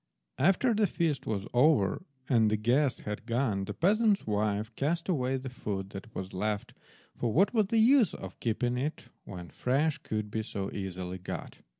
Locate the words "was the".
7.53-7.77